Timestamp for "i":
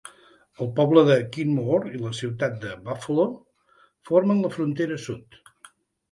1.97-1.99